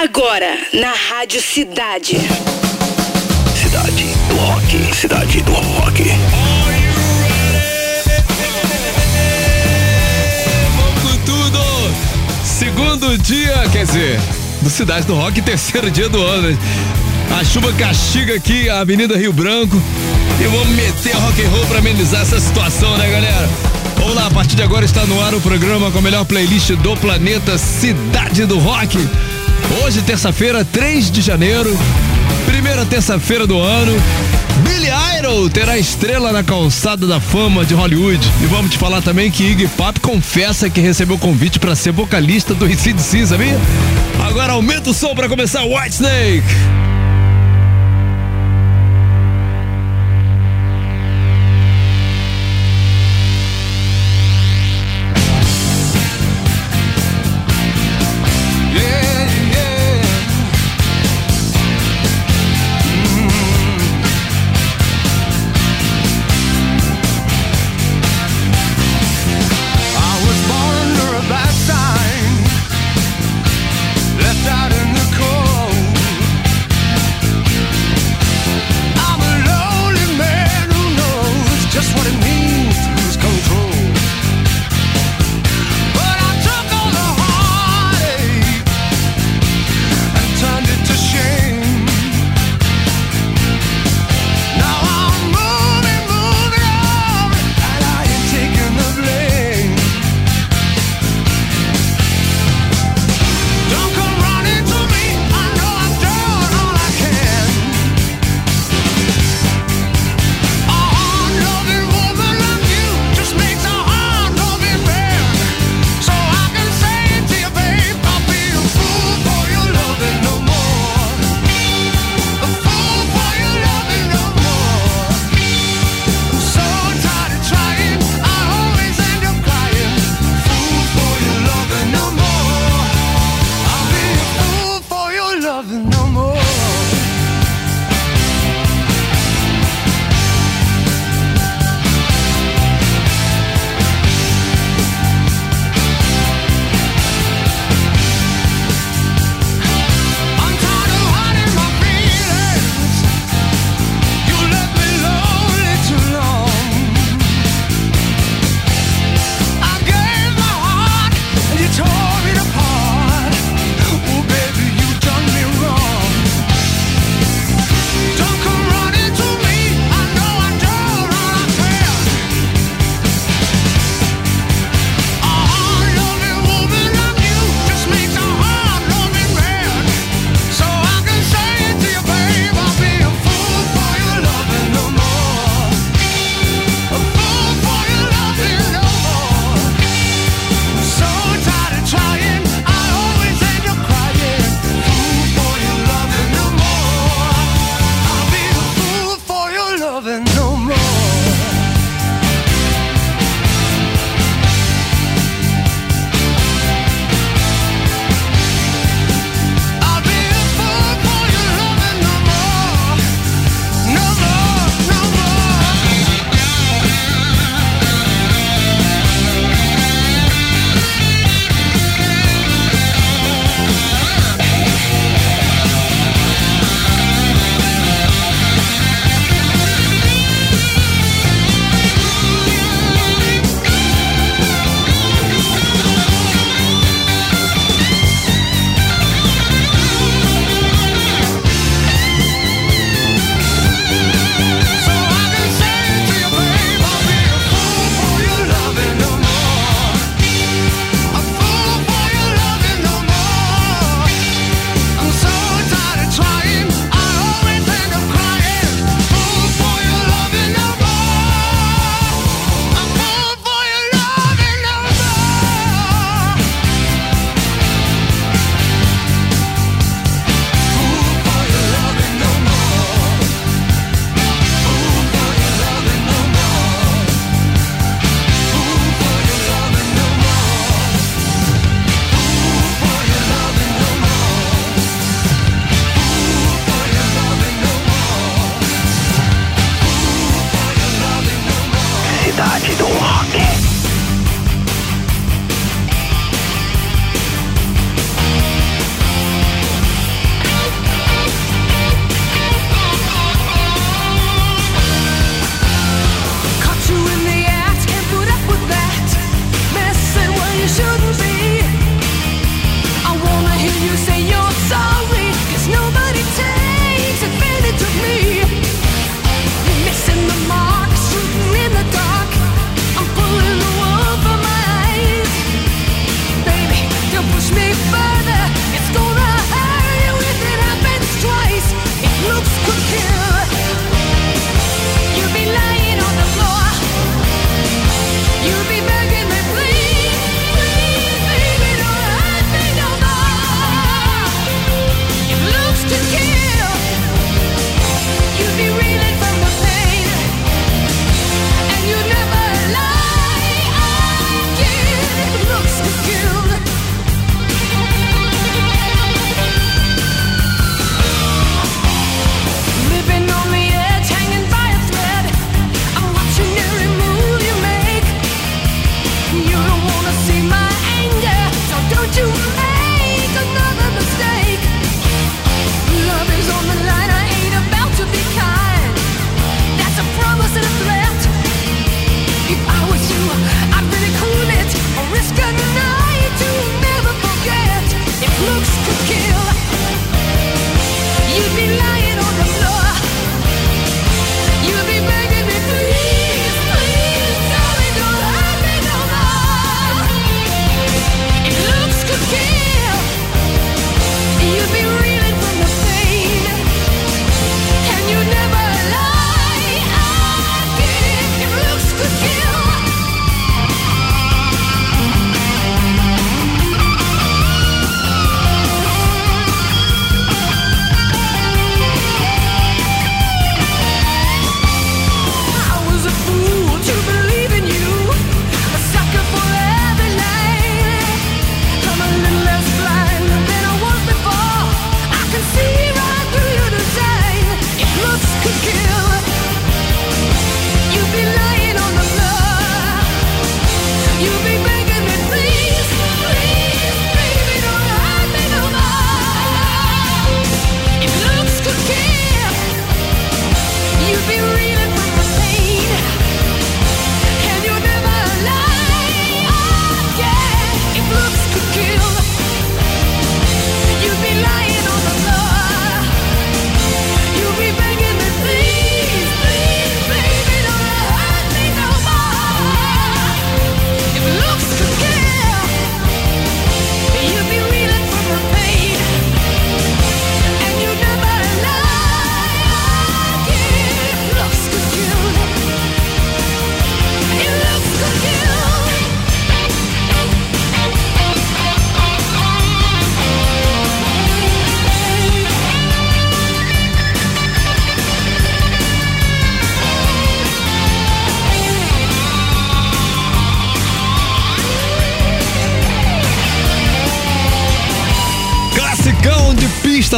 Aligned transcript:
Agora, 0.00 0.56
na 0.74 0.92
Rádio 0.92 1.42
Cidade. 1.42 2.16
Cidade 3.60 4.04
do 4.28 4.36
Rock. 4.36 4.94
Cidade 4.94 5.42
do 5.42 5.52
Rock. 5.52 6.04
Vamos 10.76 11.02
com 11.02 11.18
tudo! 11.26 11.58
Segundo 12.44 13.18
dia, 13.18 13.68
quer 13.72 13.86
dizer, 13.86 14.20
do 14.62 14.70
Cidade 14.70 15.04
do 15.04 15.16
Rock, 15.16 15.42
terceiro 15.42 15.90
dia 15.90 16.08
do 16.08 16.22
ano. 16.22 16.50
né? 16.50 16.58
A 17.36 17.44
chuva 17.44 17.72
castiga 17.72 18.36
aqui 18.36 18.70
a 18.70 18.78
Avenida 18.78 19.18
Rio 19.18 19.32
Branco 19.32 19.82
e 20.40 20.44
vamos 20.44 20.68
meter 20.68 21.16
rock 21.16 21.42
and 21.42 21.48
roll 21.48 21.66
pra 21.66 21.78
amenizar 21.78 22.22
essa 22.22 22.38
situação, 22.38 22.96
né, 22.98 23.10
galera? 23.10 23.48
Vamos 23.96 24.14
lá, 24.14 24.28
a 24.28 24.30
partir 24.30 24.54
de 24.54 24.62
agora 24.62 24.84
está 24.84 25.04
no 25.06 25.20
ar 25.24 25.34
o 25.34 25.40
programa 25.40 25.90
com 25.90 25.98
a 25.98 26.02
melhor 26.02 26.24
playlist 26.24 26.70
do 26.70 26.96
planeta 26.98 27.58
Cidade 27.58 28.46
do 28.46 28.60
Rock. 28.60 28.96
Hoje, 29.82 30.02
terça-feira, 30.02 30.64
3 30.64 31.10
de 31.10 31.20
janeiro, 31.20 31.76
primeira 32.46 32.84
terça-feira 32.84 33.46
do 33.46 33.58
ano. 33.58 33.92
Billy 34.62 34.88
Idol 35.18 35.48
terá 35.48 35.78
estrela 35.78 36.32
na 36.32 36.42
calçada 36.42 37.06
da 37.06 37.20
fama 37.20 37.64
de 37.64 37.74
Hollywood. 37.74 38.20
E 38.42 38.46
vamos 38.46 38.70
te 38.70 38.78
falar 38.78 39.02
também 39.02 39.30
que 39.30 39.44
Iggy 39.44 39.68
Pop 39.68 40.00
confessa 40.00 40.68
que 40.68 40.80
recebeu 40.80 41.18
convite 41.18 41.58
para 41.58 41.76
ser 41.76 41.92
vocalista 41.92 42.54
do 42.54 42.68
ICDC, 42.68 43.26
sabia? 43.26 43.58
Agora 44.26 44.54
aumenta 44.54 44.90
o 44.90 44.94
som 44.94 45.14
para 45.14 45.28
começar 45.28 45.64
White 45.64 45.94
Snake. 45.94 46.87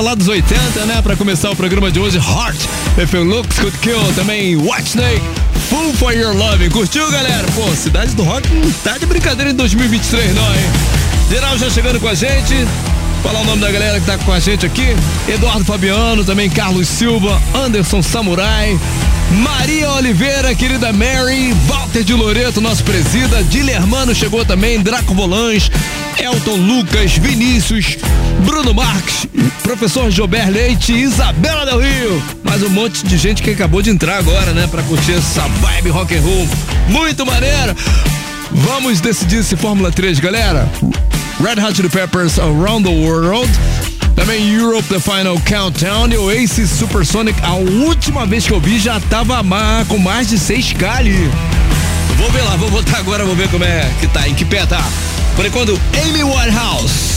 Festa 0.00 0.02
lá 0.02 0.14
dos 0.14 0.28
80, 0.28 0.86
né? 0.86 1.02
Pra 1.02 1.14
começar 1.16 1.50
o 1.50 1.56
programa 1.56 1.90
de 1.90 2.00
hoje, 2.00 2.18
Heart, 2.18 2.60
If 3.02 3.12
Your 3.12 3.24
Looks 3.24 3.58
Could 3.58 3.76
Kill, 3.78 4.00
também 4.14 4.56
White 4.56 4.88
Snake, 4.88 5.22
Full 5.68 5.92
For 5.94 6.12
Your 6.12 6.34
Love. 6.34 6.68
Curtiu, 6.70 7.08
galera? 7.10 7.46
Pô, 7.54 7.68
Cidade 7.74 8.14
do 8.14 8.22
Rock 8.22 8.48
não 8.52 8.70
tá 8.84 8.98
de 8.98 9.06
brincadeira 9.06 9.50
em 9.50 9.54
2023 9.54 10.34
não, 10.34 10.54
hein? 10.54 10.60
Geral 11.28 11.58
já 11.58 11.70
chegando 11.70 12.00
com 12.00 12.08
a 12.08 12.14
gente, 12.14 12.54
Falar 13.22 13.40
o 13.40 13.44
nome 13.44 13.60
da 13.60 13.70
galera 13.70 14.00
que 14.00 14.06
tá 14.06 14.16
com 14.16 14.32
a 14.32 14.40
gente 14.40 14.64
aqui: 14.64 14.96
Eduardo 15.28 15.64
Fabiano, 15.64 16.24
também 16.24 16.48
Carlos 16.48 16.88
Silva, 16.88 17.40
Anderson 17.54 18.02
Samurai, 18.02 18.78
Maria 19.30 19.90
Oliveira, 19.90 20.54
querida 20.54 20.92
Mary, 20.92 21.52
Walter 21.66 22.02
de 22.02 22.14
Loreto, 22.14 22.60
nosso 22.60 22.82
presida, 22.82 23.42
Dilermano 23.44 24.14
chegou 24.14 24.44
também, 24.44 24.80
Draco 24.80 25.14
Volães, 25.14 25.70
Elton 26.18 26.56
Lucas, 26.56 27.12
Vinícius, 27.18 27.98
Bruno 28.40 28.72
Marques, 28.72 29.26
professor 29.62 30.10
Gilbert 30.10 30.50
Leite, 30.50 30.92
Isabela 30.92 31.64
Del 31.66 31.78
Rio. 31.78 32.22
Mais 32.42 32.62
um 32.62 32.68
monte 32.70 33.04
de 33.04 33.16
gente 33.16 33.42
que 33.42 33.50
acabou 33.50 33.82
de 33.82 33.90
entrar 33.90 34.18
agora, 34.18 34.52
né, 34.52 34.66
pra 34.70 34.82
curtir 34.82 35.12
essa 35.12 35.42
vibe 35.42 35.90
rock 35.90 36.16
and 36.16 36.22
roll. 36.22 36.48
Muito 36.88 37.26
maneiro. 37.26 37.76
Vamos 38.50 39.00
decidir 39.00 39.44
se 39.44 39.56
Fórmula 39.56 39.90
3, 39.90 40.18
galera. 40.18 40.68
Red 41.42 41.62
Hot 41.62 41.74
Chili 41.76 41.88
Peppers 41.88 42.38
Around 42.38 42.88
the 42.88 42.94
World. 42.94 43.50
Também 44.16 44.52
Europe 44.52 44.88
The 44.88 45.00
Final 45.00 45.40
Countdown 45.40 46.08
e 46.10 46.16
Oasis 46.16 46.70
Supersonic. 46.70 47.38
A 47.42 47.54
última 47.54 48.26
vez 48.26 48.46
que 48.46 48.52
eu 48.52 48.60
vi 48.60 48.78
já 48.78 49.00
tava 49.08 49.42
com 49.88 49.98
mais 49.98 50.28
de 50.28 50.36
6K 50.36 50.98
ali. 50.98 51.30
Vou 52.16 52.30
ver 52.30 52.42
lá, 52.42 52.56
vou 52.56 52.68
voltar 52.68 52.98
agora, 52.98 53.24
vou 53.24 53.34
ver 53.34 53.48
como 53.48 53.64
é 53.64 53.90
que 54.00 54.06
tá, 54.08 54.28
em 54.28 54.34
que 54.34 54.44
pé 54.44 54.66
tá. 54.66 54.84
Por 55.36 55.46
enquanto, 55.46 55.80
Amy 56.02 56.22
Winehouse. 56.22 57.09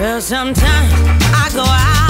Well, 0.00 0.20
sometimes 0.20 0.92
I 1.32 1.50
go 1.54 1.62
out 1.62 2.03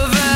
love 0.00 0.29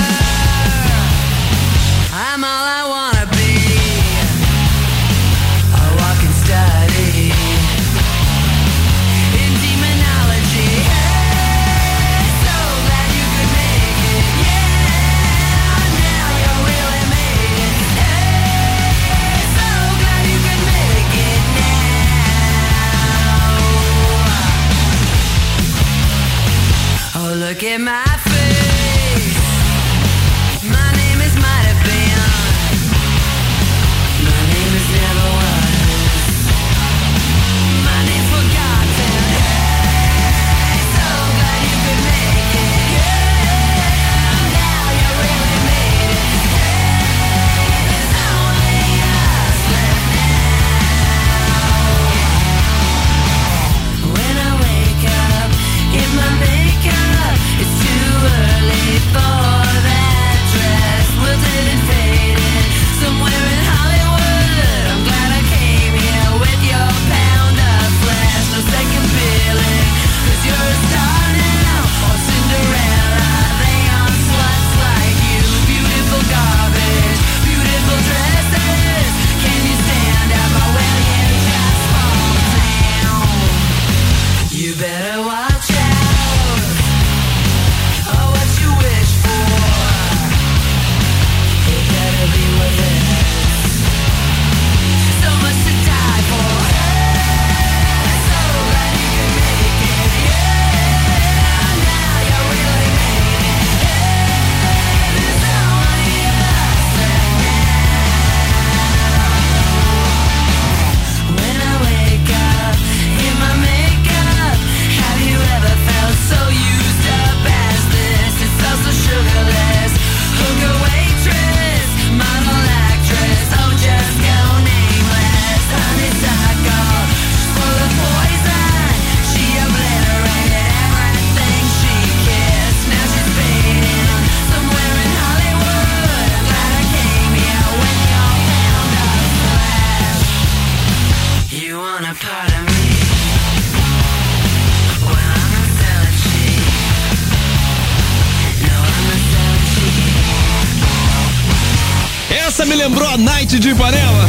de 153.58 153.70
Ipanema. 153.70 154.28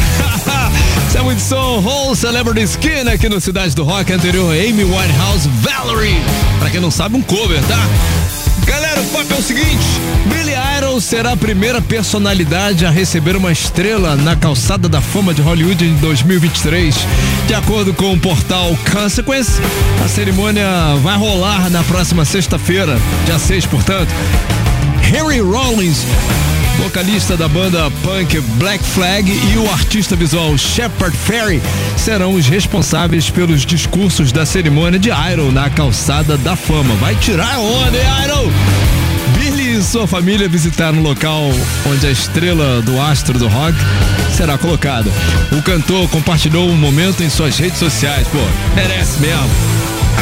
Isso 1.07 1.17
é 1.17 1.21
muito 1.21 1.41
som. 1.41 1.81
Whole 1.83 2.15
Celebrity 2.15 2.63
Skin 2.63 3.07
aqui 3.11 3.27
no 3.27 3.39
Cidade 3.41 3.75
do 3.75 3.83
Rock 3.83 4.11
anterior. 4.13 4.51
Amy 4.51 4.83
Winehouse 4.83 5.49
Valerie. 5.61 6.21
Pra 6.59 6.69
quem 6.69 6.79
não 6.79 6.91
sabe, 6.91 7.15
um 7.15 7.21
cover, 7.21 7.61
tá? 7.63 7.79
Galera, 8.65 9.01
o 9.01 9.05
papo 9.05 9.33
é 9.33 9.37
o 9.37 9.41
seguinte: 9.41 9.85
Billy 10.25 10.53
Idol 10.77 10.99
será 11.01 11.31
a 11.31 11.37
primeira 11.37 11.81
personalidade 11.81 12.85
a 12.85 12.91
receber 12.91 13.35
uma 13.35 13.51
estrela 13.51 14.15
na 14.15 14.35
calçada 14.35 14.87
da 14.87 15.01
fama 15.01 15.33
de 15.33 15.41
Hollywood 15.41 15.83
em 15.83 15.95
2023. 15.95 16.95
De 17.47 17.53
acordo 17.53 17.93
com 17.93 18.13
o 18.13 18.19
portal 18.19 18.77
Consequence, 18.91 19.59
a 20.03 20.07
cerimônia 20.07 20.67
vai 21.01 21.17
rolar 21.17 21.69
na 21.69 21.83
próxima 21.83 22.25
sexta-feira, 22.25 22.97
dia 23.25 23.39
6, 23.39 23.65
portanto. 23.65 24.09
Harry 25.01 25.39
Rollins 25.39 26.05
vocalista 26.77 27.35
da 27.35 27.47
banda 27.47 27.89
punk 28.03 28.39
Black 28.57 28.83
Flag 28.83 29.29
e 29.29 29.57
o 29.57 29.69
artista 29.71 30.15
visual 30.15 30.57
Shepard 30.57 31.15
Ferry 31.15 31.61
serão 31.97 32.33
os 32.33 32.47
responsáveis 32.47 33.29
pelos 33.29 33.65
discursos 33.65 34.31
da 34.31 34.45
cerimônia 34.45 34.99
de 34.99 35.09
Iron 35.31 35.51
na 35.51 35.69
calçada 35.69 36.37
da 36.37 36.55
fama. 36.55 36.95
Vai 36.95 37.15
tirar 37.15 37.59
onda, 37.59 37.97
hein, 37.97 38.03
Iron? 38.25 38.51
Billy 39.37 39.77
e 39.77 39.83
sua 39.83 40.07
família 40.07 40.47
visitaram 40.47 40.99
o 40.99 41.01
local 41.01 41.51
onde 41.87 42.07
a 42.07 42.11
estrela 42.11 42.81
do 42.81 42.99
astro 42.99 43.37
do 43.37 43.47
rock 43.47 43.77
será 44.35 44.57
colocada. 44.57 45.09
O 45.51 45.61
cantor 45.61 46.09
compartilhou 46.09 46.69
o 46.69 46.75
momento 46.75 47.23
em 47.23 47.29
suas 47.29 47.57
redes 47.57 47.79
sociais. 47.79 48.27
Pô, 48.27 48.39
merece 48.75 49.19
mesmo. 49.19 49.49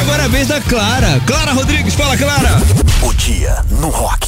Agora 0.01 0.23
é 0.23 0.25
a 0.25 0.29
vez 0.29 0.47
da 0.47 0.59
Clara. 0.61 1.21
Clara 1.25 1.53
Rodrigues, 1.53 1.93
fala, 1.93 2.17
Clara. 2.17 2.61
O 3.01 3.13
dia 3.13 3.63
no 3.79 3.89
rock. 3.89 4.27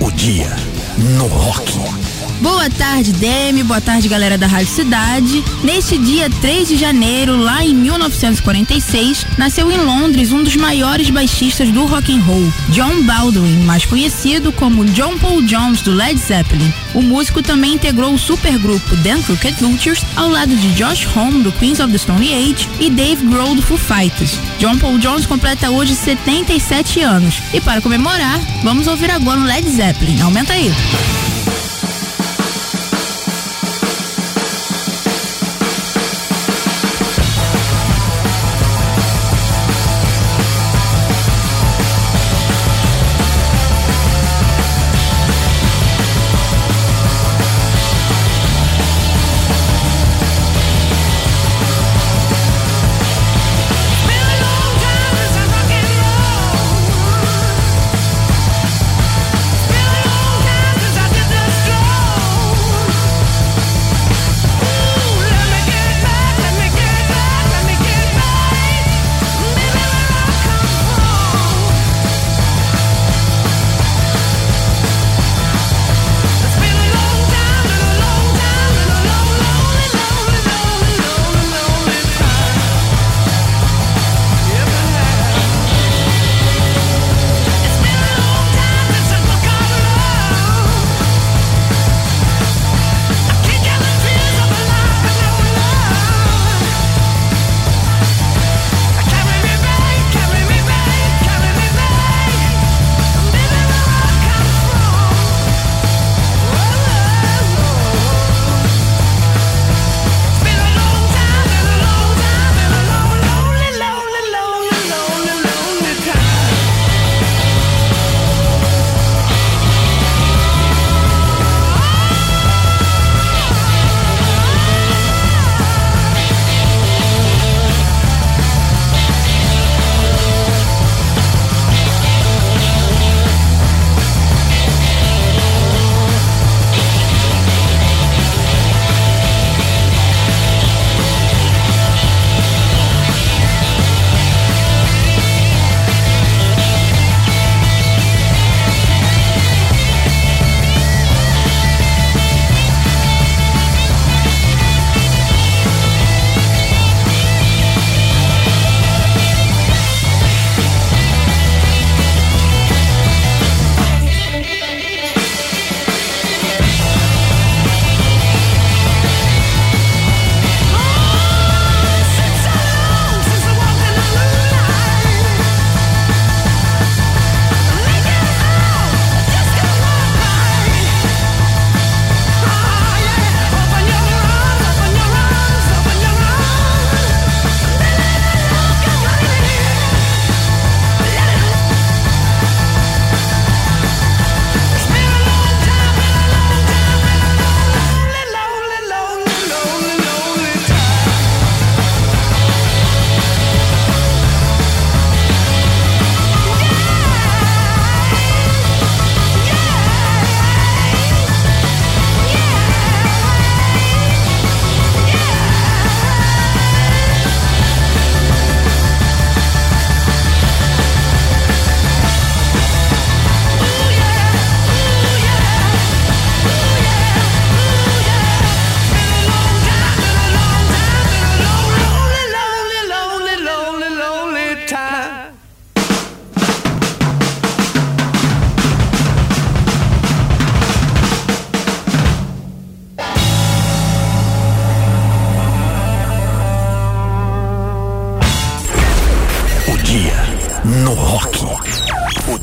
O 0.00 0.10
dia 0.12 0.54
no 0.98 1.28
rock. 1.28 2.05
Boa 2.40 2.68
tarde, 2.68 3.12
Demi. 3.12 3.62
Boa 3.62 3.80
tarde, 3.80 4.08
galera 4.08 4.36
da 4.36 4.46
Rádio 4.46 4.68
Cidade. 4.68 5.42
Neste 5.64 5.96
dia 5.96 6.28
3 6.28 6.68
de 6.68 6.76
janeiro, 6.76 7.36
lá 7.36 7.64
em 7.64 7.74
1946, 7.74 9.26
nasceu 9.38 9.70
em 9.72 9.78
Londres 9.78 10.32
um 10.32 10.42
dos 10.42 10.54
maiores 10.54 11.08
baixistas 11.08 11.70
do 11.70 11.86
rock 11.86 12.14
and 12.14 12.20
roll, 12.20 12.52
John 12.68 13.02
Baldwin, 13.04 13.64
mais 13.64 13.86
conhecido 13.86 14.52
como 14.52 14.84
John 14.84 15.16
Paul 15.18 15.42
Jones 15.42 15.80
do 15.80 15.92
Led 15.92 16.18
Zeppelin. 16.18 16.72
O 16.94 17.00
músico 17.00 17.42
também 17.42 17.74
integrou 17.74 18.12
o 18.12 18.18
supergrupo 18.18 18.96
The 19.02 19.16
Crooked 19.22 19.56
Vultures 19.58 20.04
ao 20.14 20.28
lado 20.28 20.54
de 20.54 20.72
Josh 20.74 21.06
Homme 21.16 21.42
do 21.42 21.52
Queens 21.52 21.80
of 21.80 21.90
the 21.90 21.98
Stone 21.98 22.34
Age 22.34 22.68
e 22.78 22.90
Dave 22.90 23.24
Grohl 23.26 23.54
do 23.54 23.62
Foo 23.62 23.78
Fighters. 23.78 24.38
John 24.58 24.76
Paul 24.78 24.98
Jones 24.98 25.24
completa 25.24 25.70
hoje 25.70 25.94
77 25.94 27.00
anos 27.00 27.40
e 27.54 27.60
para 27.60 27.80
comemorar, 27.80 28.38
vamos 28.62 28.86
ouvir 28.86 29.10
agora 29.10 29.40
um 29.40 29.44
Led 29.44 29.68
Zeppelin. 29.70 30.20
Aumenta 30.20 30.52
aí. 30.52 30.70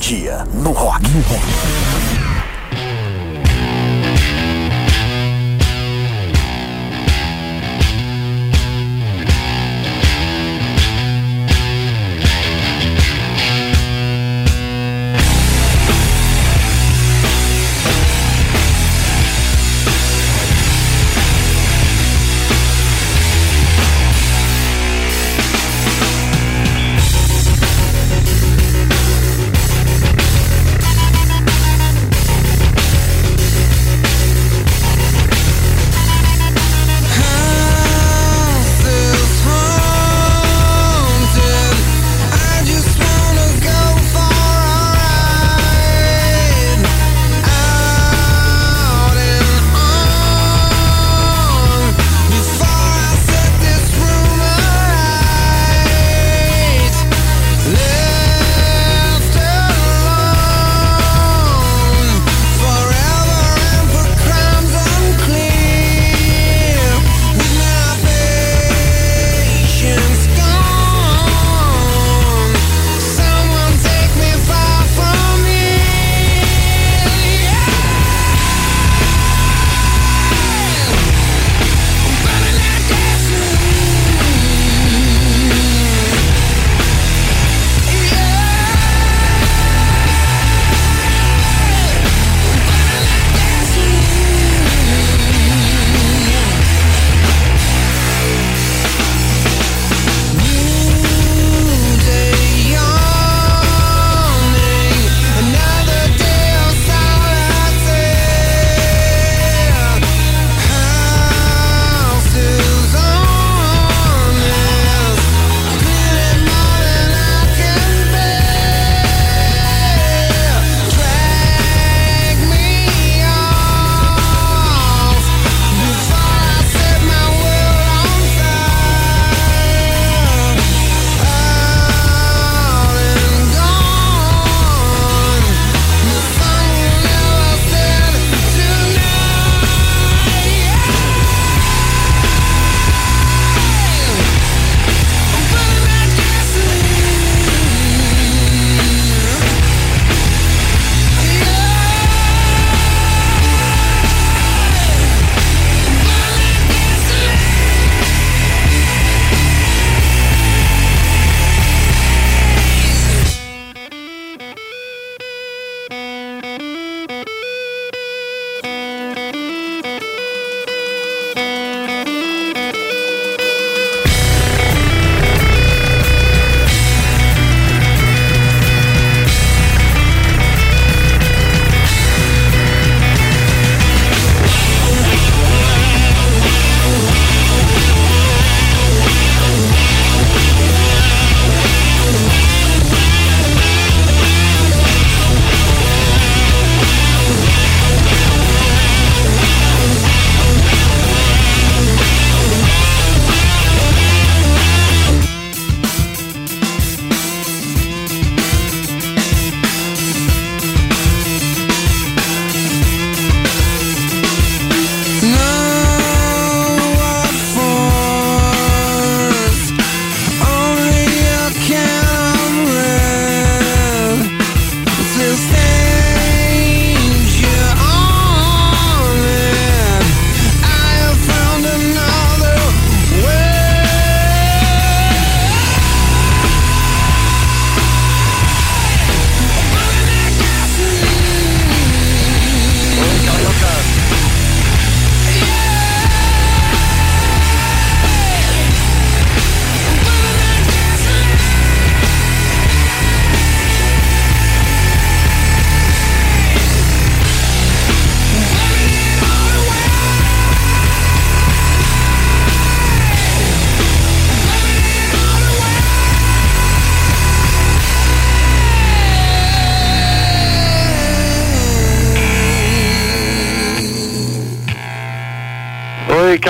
Dia 0.03 0.45
no 0.51 0.73
rock. 0.73 1.01
No 1.13 1.21
rock. 1.31 2.52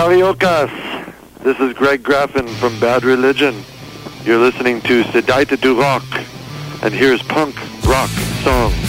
Oi, 0.05 0.33
This 1.43 1.57
is 1.61 1.71
Greg 1.71 2.03
Graffin 2.03 2.49
from 2.55 2.77
Bad 2.77 3.05
Religion. 3.05 3.55
You're 4.25 4.37
listening 4.37 4.81
to 4.81 5.01
Sedaita 5.03 5.61
du 5.61 5.79
Rock, 5.79 6.03
and 6.81 6.93
here's 6.93 7.23
punk 7.23 7.55
rock 7.85 8.09
song. 8.43 8.82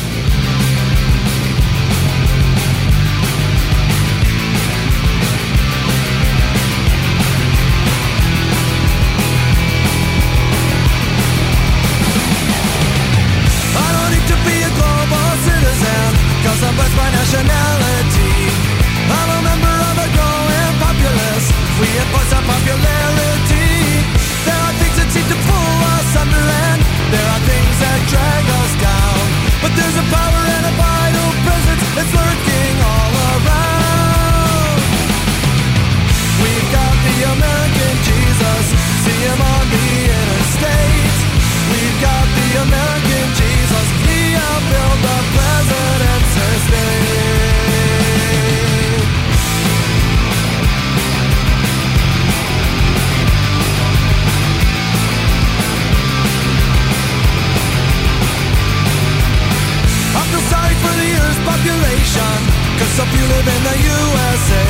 nation. 62.04 62.38
Cause 62.76 62.96
if 63.00 63.10
you 63.16 63.24
live 63.32 63.48
in 63.48 63.62
the 63.64 63.76
USA 63.88 64.64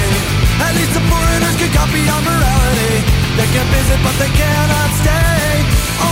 At 0.63 0.73
least 0.79 0.93
the 0.95 1.03
foreigners 1.11 1.57
can 1.59 1.71
copy 1.75 2.03
our 2.07 2.23
morality. 2.23 2.95
They 3.35 3.49
can 3.51 3.67
visit 3.75 3.99
but 4.07 4.15
they 4.23 4.31
cannot 4.31 4.91
stay. 5.03 5.43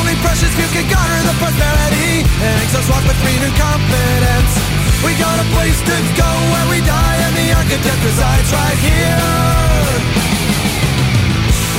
Only 0.02 0.14
precious 0.18 0.50
few 0.58 0.66
can 0.74 0.87
garner 0.90 1.22
the 1.22 1.37
prosperity. 1.38 2.26
And 2.26 2.56
exhaust 2.66 2.90
swap 2.90 3.04
between 3.06 3.38
confidence. 3.54 4.52
We 5.06 5.14
got 5.14 5.38
a 5.38 5.46
place 5.54 5.78
to 5.78 5.96
go 6.18 6.30
where 6.54 6.66
we 6.70 6.78
die 6.82 7.18
And 7.26 7.35
the 7.38 7.48
architect 7.54 8.00
resides 8.02 8.50
right 8.50 8.78
here. 8.82 9.87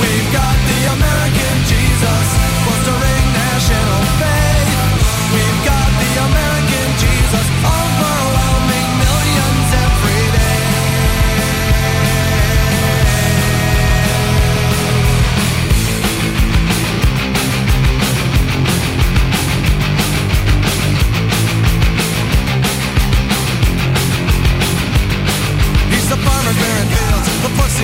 We've 0.00 0.30
got 0.32 0.56
the 0.56 0.80
American 0.96 1.54
Jesus 1.68 2.26
Fostering 2.64 3.26
national 3.44 4.00
faith. 4.20 4.70
We've 5.36 5.60
got 5.68 5.90
the 6.00 6.12
American 6.32 6.88
Jesus 6.96 7.83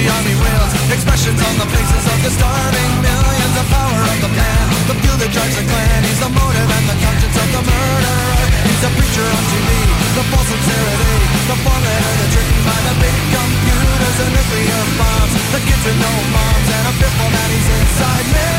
the 0.01 0.09
army 0.09 0.33
wheels, 0.33 0.73
expressions 0.97 1.37
on 1.45 1.55
the 1.61 1.69
faces 1.69 2.05
of 2.09 2.19
the 2.25 2.33
starving 2.33 2.93
millions, 3.05 3.53
the 3.53 3.67
power 3.69 4.01
of 4.01 4.19
the 4.25 4.33
man, 4.33 4.65
the 4.89 4.97
fuel 4.97 5.17
that 5.21 5.29
drives 5.29 5.57
the 5.61 5.65
clan. 5.69 6.01
He's 6.09 6.21
the 6.25 6.33
motive 6.33 6.69
and 6.73 6.85
the 6.89 6.97
conscience 7.05 7.37
of 7.37 7.49
the 7.53 7.63
murderer. 7.69 8.49
He's 8.65 8.81
the 8.81 8.93
preacher 8.97 9.29
on 9.29 9.45
TV, 9.53 9.69
the 10.17 10.25
false 10.33 10.49
sincerity, 10.49 11.17
the 11.53 11.57
formula 11.61 12.11
that's 12.17 12.33
written 12.33 12.61
by 12.65 12.81
the 12.81 12.95
big 12.97 13.19
computers, 13.29 14.17
the 14.17 14.29
nuclear 14.41 14.83
bombs, 14.97 15.33
the 15.53 15.61
kids 15.69 15.85
with 15.85 15.99
no 16.01 16.13
moms, 16.33 16.69
and 16.73 16.85
I'm 16.89 16.97
fearful 16.97 17.29
that 17.37 17.49
he's 17.53 17.69
inside 17.69 18.27
me. 18.33 18.53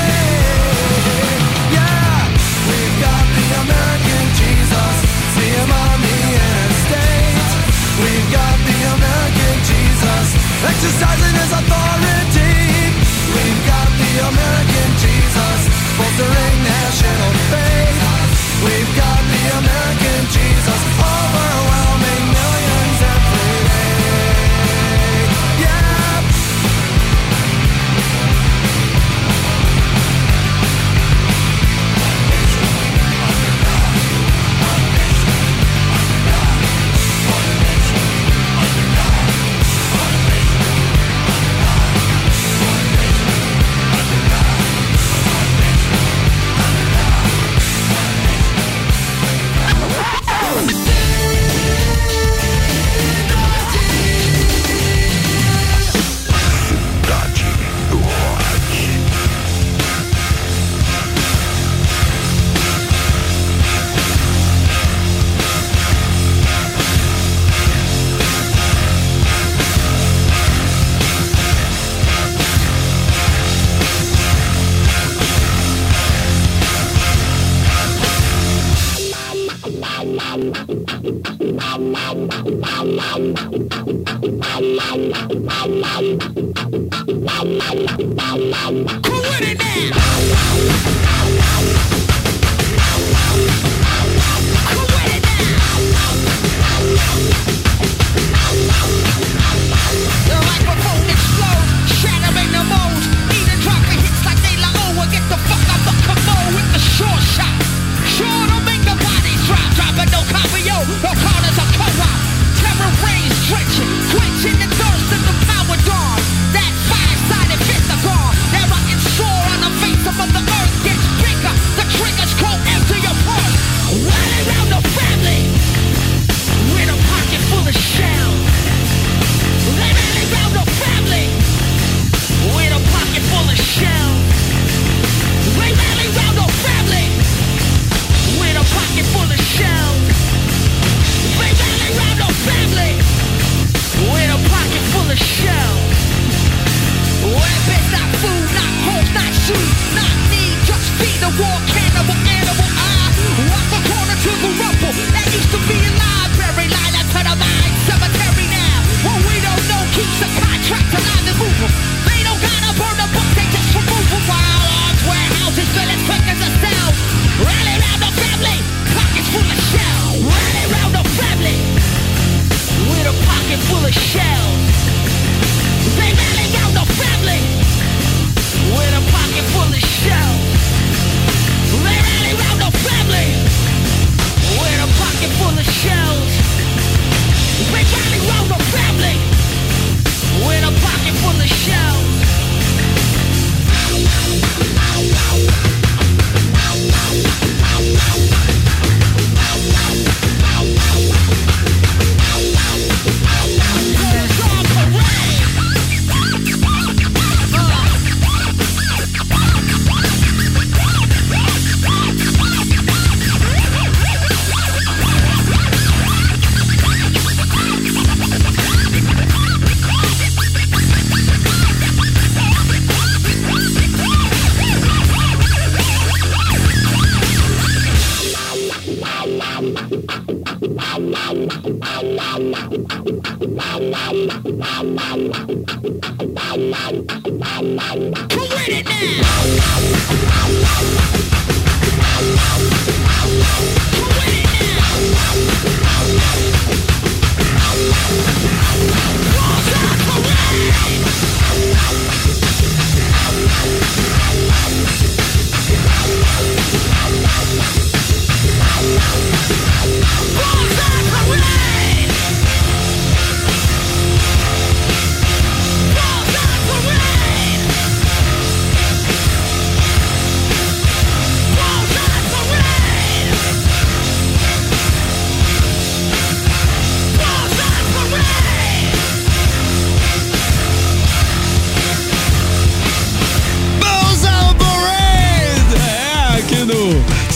Yeah, 1.73 2.21
we've 2.69 2.97
got 3.01 3.25
the 3.33 3.47
American 3.65 4.25
Jesus, 4.37 4.93
see 5.33 5.49
him 5.57 5.71
on 5.73 5.97
the 6.05 6.17
interstate. 6.37 7.49
We've 7.97 8.29
got 8.29 8.57
the 8.61 8.77
American 8.93 9.55
Jesus 9.65 10.40
exercising 10.63 11.35
his 11.41 11.51
authority. 11.51 12.53
We've 13.33 13.61
got 13.65 13.89
the 13.97 14.13
American 14.29 14.89
Jesus 15.01 15.59
bolstering 15.97 16.57
national 16.63 17.31
faith. 17.49 17.99
We've 18.61 18.93
got 18.95 19.21
the 19.25 19.43
American 19.57 20.21
Jesus 20.29 20.81
overwhelming 21.01 21.90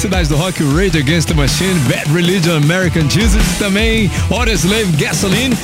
Cidade 0.05 0.29
do 0.29 0.35
Rock, 0.35 0.63
Rage 0.63 0.99
Against 0.99 1.29
the 1.29 1.33
Machine, 1.33 1.73
Bad 1.89 2.13
Religion, 2.13 2.57
American 2.57 3.09
Jesus 3.09 3.43
também 3.57 4.11
Slave 4.53 4.91
Gasoline. 4.97 5.57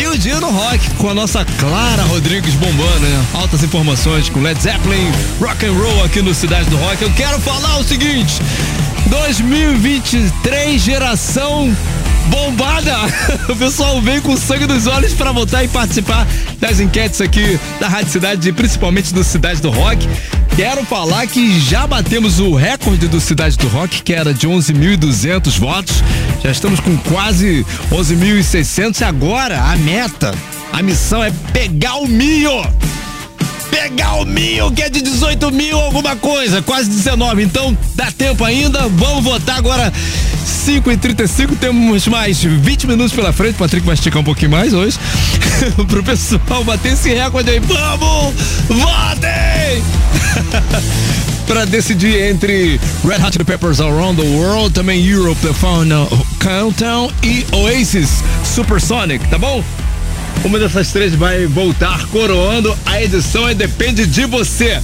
E 0.00 0.06
o 0.06 0.16
dia 0.16 0.38
no 0.38 0.48
rock 0.48 0.90
com 0.90 1.08
a 1.08 1.14
nossa 1.14 1.44
Clara 1.58 2.04
Rodrigues 2.04 2.54
bombando, 2.54 3.00
né? 3.00 3.24
Altas 3.34 3.64
informações 3.64 4.28
com 4.28 4.40
Led 4.40 4.62
Zeppelin, 4.62 5.10
rock 5.40 5.66
and 5.66 5.72
roll 5.72 6.04
aqui 6.04 6.22
no 6.22 6.32
Cidade 6.32 6.70
do 6.70 6.76
Rock. 6.76 7.02
Eu 7.02 7.10
quero 7.14 7.40
falar 7.40 7.80
o 7.80 7.82
seguinte: 7.82 8.40
2023 9.08 10.80
geração 10.80 11.76
bombada. 12.28 12.96
O 13.48 13.56
pessoal 13.56 14.00
vem 14.00 14.20
com 14.20 14.36
sangue 14.36 14.66
nos 14.66 14.86
olhos 14.86 15.12
para 15.12 15.32
voltar 15.32 15.64
e 15.64 15.68
participar 15.68 16.26
das 16.58 16.78
enquetes 16.78 17.20
aqui 17.20 17.58
da 17.80 17.88
Rádio 17.88 18.12
Cidade 18.12 18.52
principalmente 18.52 19.12
do 19.12 19.24
Cidade 19.24 19.60
do 19.60 19.70
Rock. 19.70 20.08
Quero 20.54 20.84
falar 20.84 21.26
que 21.26 21.58
já 21.58 21.86
batemos 21.86 22.38
o 22.38 22.54
recorde 22.54 23.08
do 23.08 23.20
Cidade 23.20 23.56
do 23.56 23.68
Rock, 23.68 24.02
que 24.02 24.12
era 24.12 24.32
de 24.32 24.46
11.200 24.46 25.58
votos. 25.58 26.02
Já 26.42 26.50
estamos 26.50 26.80
com 26.80 26.96
quase 26.98 27.66
11.600 27.90 29.00
e 29.00 29.04
agora 29.04 29.60
a 29.60 29.76
meta, 29.76 30.34
a 30.72 30.82
missão 30.82 31.22
é 31.22 31.32
pegar 31.52 31.96
o 31.96 32.06
mil 32.06 32.62
pegar 33.70 34.14
o 34.16 34.24
mil, 34.24 34.70
que 34.72 34.82
é 34.82 34.90
de 34.90 35.00
18 35.00 35.50
mil 35.52 35.78
alguma 35.78 36.16
coisa, 36.16 36.60
quase 36.62 36.90
19. 36.90 37.42
Então 37.42 37.76
dá 37.94 38.10
tempo 38.10 38.44
ainda, 38.44 38.88
vamos 38.88 39.24
votar 39.24 39.56
agora. 39.58 39.92
5 40.44 40.90
e 40.90 40.96
35 40.96 41.56
temos 41.56 42.06
mais 42.08 42.42
20 42.42 42.86
minutos 42.86 43.12
pela 43.12 43.32
frente. 43.32 43.54
Patrick 43.54 43.86
vai 43.86 43.94
esticar 43.94 44.20
um 44.20 44.24
pouquinho 44.24 44.50
mais 44.50 44.72
hoje. 44.72 44.98
Pro 45.88 46.02
pessoal 46.02 46.64
bater 46.64 46.92
esse 46.92 47.14
recorde 47.14 47.50
aí. 47.50 47.60
Vamos! 47.60 48.34
Votem! 48.68 49.82
Pra 51.46 51.64
decidir 51.64 52.30
entre 52.30 52.80
Red 53.04 53.24
Hot 53.24 53.32
Chili 53.32 53.44
Peppers 53.44 53.80
Around 53.80 54.22
the 54.22 54.28
World, 54.28 54.72
também 54.72 55.04
Europe, 55.04 55.40
The 55.40 55.52
Final 55.52 56.08
Countdown 56.38 57.10
e 57.24 57.44
Oasis 57.52 58.22
Supersonic, 58.44 59.26
tá 59.28 59.38
bom? 59.38 59.64
Uma 60.44 60.58
dessas 60.58 60.90
três 60.90 61.14
vai 61.14 61.46
voltar 61.46 62.06
coroando 62.08 62.76
a 62.86 63.02
edição 63.02 63.50
e 63.50 63.54
depende 63.54 64.06
de 64.06 64.24
você. 64.24 64.80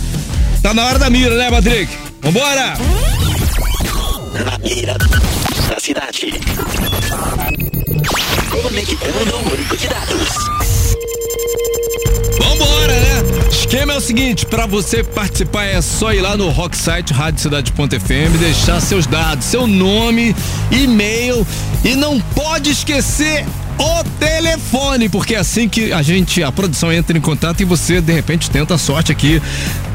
Tá 0.63 0.75
na 0.75 0.85
hora 0.85 0.99
da 0.99 1.09
mira, 1.09 1.35
né, 1.35 1.51
Patrick? 1.51 1.97
Vambora! 2.21 2.75
Na 4.45 4.59
mira 4.59 4.97
da 5.69 5.81
cidade. 5.81 6.33
Conectando 8.51 9.37
o 9.37 9.43
banco 9.45 9.77
de 9.77 9.89
dados. 9.89 10.29
Vambora, 12.39 13.01
né? 13.01 13.06
Esquema 13.59 13.95
é 13.95 13.97
o 13.97 14.01
seguinte, 14.01 14.45
pra 14.45 14.67
você 14.67 15.03
participar 15.03 15.65
é 15.65 15.81
só 15.81 16.13
ir 16.13 16.21
lá 16.21 16.37
no 16.37 16.51
Rocksite 16.51 17.13
Radiocidade.fm, 17.13 18.39
deixar 18.39 18.81
seus 18.81 19.07
dados, 19.07 19.47
seu 19.47 19.67
nome, 19.67 20.37
e-mail 20.71 21.45
e 21.83 21.97
não 21.97 22.21
pode 22.21 22.71
esquecer 22.71 23.47
o 23.79 24.05
telefone, 24.21 25.09
porque 25.09 25.35
é 25.35 25.39
assim 25.39 25.71
que 25.71 25.91
a 25.91 26.03
gente, 26.03 26.43
a 26.43 26.53
produção 26.53 26.93
entra 26.93 27.17
em 27.17 27.21
contato 27.21 27.63
e 27.63 27.65
você 27.65 28.01
de 28.01 28.13
repente 28.13 28.51
tenta 28.51 28.75
a 28.75 28.79
sorte 28.79 29.11
aqui 29.11 29.43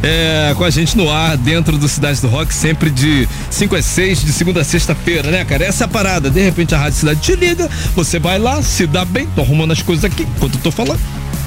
é, 0.02 0.54
com 0.58 0.64
a 0.64 0.70
gente 0.72 0.98
no 0.98 1.10
ar, 1.10 1.38
dentro 1.38 1.78
do 1.78 1.88
Cidade 1.88 2.20
do 2.20 2.28
Rock, 2.28 2.52
sempre 2.54 2.90
de 2.90 3.30
5 3.52 3.76
a 3.76 3.82
6, 3.82 4.26
de 4.26 4.34
segunda 4.34 4.62
a 4.62 4.64
sexta-feira, 4.64 5.30
né, 5.30 5.46
cara? 5.46 5.64
Essa 5.64 5.84
é 5.84 5.86
a 5.86 5.88
parada. 5.88 6.32
De 6.32 6.42
repente 6.42 6.74
a 6.74 6.80
Rádio 6.80 6.98
Cidade 6.98 7.22
te 7.22 7.36
liga, 7.36 7.70
você 7.96 8.20
vai 8.20 8.40
lá, 8.40 8.62
se 8.64 8.88
dá 8.88 9.06
bem, 9.06 9.28
tô 9.36 9.42
arrumando 9.42 9.72
as 9.72 9.84
coisas 9.84 10.04
aqui 10.04 10.24
enquanto 10.24 10.56
eu 10.56 10.62
tô 10.62 10.72
falando, 10.72 11.00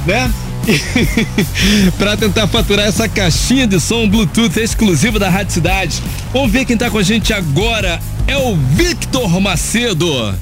né? 0.07 0.33
para 1.99 2.17
tentar 2.17 2.47
faturar 2.47 2.87
essa 2.87 3.09
caixinha 3.09 3.67
de 3.67 3.79
som 3.81 4.09
Bluetooth 4.09 4.59
exclusiva 4.59 5.19
da 5.19 5.29
Rádio 5.29 5.53
Cidade. 5.53 6.03
Vamos 6.33 6.51
ver 6.51 6.65
quem 6.65 6.77
tá 6.77 6.91
com 6.91 6.99
a 6.99 7.03
gente 7.03 7.33
agora. 7.33 8.01
É 8.27 8.37
o 8.37 8.57
Victor 8.57 9.41
Macedo. 9.41 10.35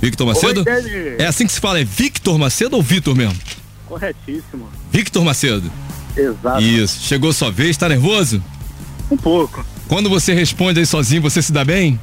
Victor 0.00 0.26
Macedo? 0.26 0.64
Oi, 0.66 1.16
é 1.18 1.26
assim 1.26 1.46
que 1.46 1.52
se 1.52 1.60
fala, 1.60 1.80
é 1.80 1.84
Victor 1.84 2.38
Macedo 2.38 2.76
ou 2.76 2.82
Vitor 2.82 3.14
mesmo? 3.14 3.36
Corretíssimo. 3.86 4.68
Victor 4.92 5.24
Macedo. 5.24 5.70
Exato. 6.16 6.62
Isso. 6.62 7.02
Chegou 7.02 7.32
sua 7.32 7.50
vez, 7.50 7.76
tá 7.76 7.88
nervoso? 7.88 8.42
Um 9.10 9.16
pouco. 9.16 9.64
Quando 9.88 10.08
você 10.08 10.34
responde 10.34 10.80
aí 10.80 10.86
sozinho, 10.86 11.22
você 11.22 11.40
se 11.40 11.52
dá 11.52 11.64
bem? 11.64 11.98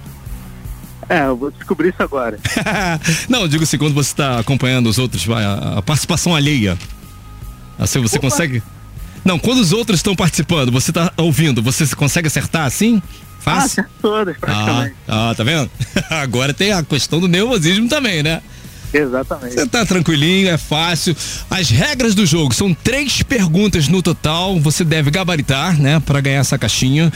É, 1.09 1.26
eu 1.26 1.36
vou 1.36 1.51
descobrir 1.51 1.89
isso 1.89 2.01
agora. 2.01 2.39
Não, 3.28 3.47
digo 3.47 3.64
assim, 3.64 3.78
quando 3.78 3.93
você 3.93 4.16
tá 4.16 4.39
acompanhando 4.39 4.88
os 4.88 4.97
outros, 4.97 5.28
a, 5.30 5.80
a 5.80 5.82
participação 5.82 6.36
alheia. 6.36 6.78
Assim 7.82 8.00
você 8.00 8.18
Opa. 8.18 8.30
consegue. 8.30 8.64
Não, 9.26 9.38
quando 9.38 9.58
os 9.60 9.74
outros 9.74 10.00
estão 10.00 10.16
participando, 10.16 10.72
você 10.72 10.92
tá 10.94 11.12
ouvindo, 11.18 11.62
você 11.62 11.86
consegue 11.96 12.28
acertar 12.28 12.66
assim? 12.66 13.02
Ah, 13.06 13.42
Fácil? 13.42 13.84
acertou 13.84 14.12
todas, 14.12 14.36
Ah, 14.36 14.40
praticamente. 14.40 14.96
ah, 15.08 15.34
tá 15.36 15.44
vendo? 15.44 15.70
Agora 16.10 16.54
tem 16.54 16.72
a 16.72 16.82
questão 16.84 17.20
do 17.20 17.28
nervosismo 17.28 17.90
também, 17.90 18.22
né? 18.24 18.42
Exatamente. 18.94 19.54
Você 19.54 19.66
tá 19.68 19.86
tranquilinho, 19.86 20.50
é 20.50 20.58
fácil. 20.58 21.16
As 21.50 21.70
regras 21.70 22.14
do 22.14 22.26
jogo 22.26 22.54
são 22.54 22.74
três 22.74 23.24
perguntas 23.24 23.88
no 23.88 24.02
total. 24.02 24.60
Você 24.60 24.84
deve 24.84 25.10
gabaritar, 25.10 25.80
né, 25.80 26.00
Pra 26.00 26.20
ganhar 26.20 26.39
essa 26.39 26.58
caixinha. 26.58 27.12